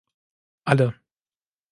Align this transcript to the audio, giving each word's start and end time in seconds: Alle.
Alle. 0.65 0.95